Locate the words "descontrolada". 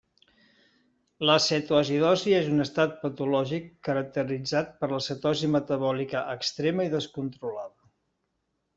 6.99-7.79